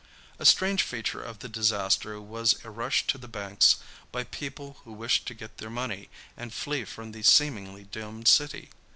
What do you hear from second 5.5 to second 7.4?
their money and flee from the